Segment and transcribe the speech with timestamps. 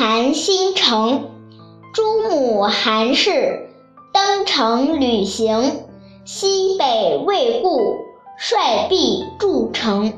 [0.00, 1.28] 韩新城。
[1.92, 3.68] 朱母韩氏
[4.14, 5.82] 登城旅行，
[6.24, 7.98] 西北未固，
[8.38, 10.14] 率必筑城。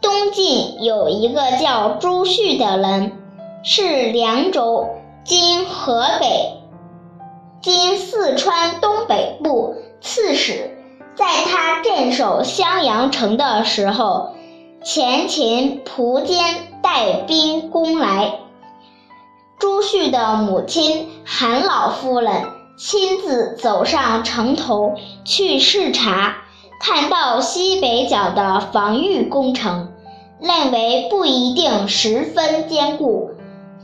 [0.00, 3.18] 东晋有一个叫朱旭的人，
[3.64, 4.90] 是凉州
[5.26, 6.60] （今河北、
[7.60, 10.70] 今四川东北部）刺史。
[11.16, 14.36] 在他镇守襄阳城的时候，
[14.84, 16.38] 前秦蒲坚
[16.80, 18.38] 带兵攻来，
[19.86, 22.44] 旭的母亲韩老夫人
[22.76, 26.36] 亲自走上城头去视察，
[26.80, 29.92] 看到西北角的防御工程，
[30.40, 33.30] 认为不一定十分坚固，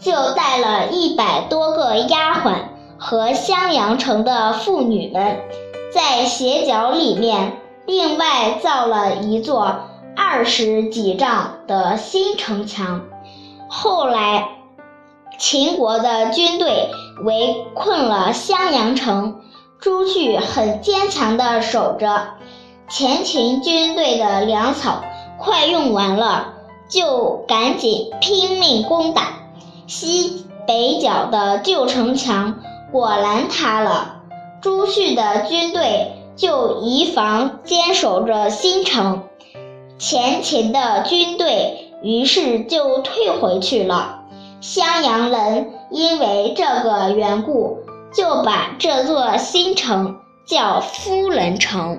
[0.00, 2.56] 就带了一百多个丫鬟
[2.98, 5.38] 和襄阳城的妇女们。
[5.94, 7.52] 在斜角里面，
[7.86, 13.02] 另外造了一座二十几丈的新城墙。
[13.68, 14.48] 后来，
[15.42, 16.88] 秦国的军队
[17.24, 19.40] 围困了襄阳城，
[19.80, 22.34] 朱旭很坚强地守着。
[22.88, 25.02] 前秦军队的粮草
[25.40, 26.54] 快用完了，
[26.88, 29.30] 就赶紧拼命攻打。
[29.88, 32.60] 西北角的旧城墙
[32.92, 34.20] 果然塌了。
[34.60, 39.24] 朱旭的军队就移防坚守着新城，
[39.98, 44.20] 前秦的军队于是就退回去了。
[44.62, 47.80] 襄阳人因为这个缘故，
[48.14, 51.98] 就把这座新城叫夫人城。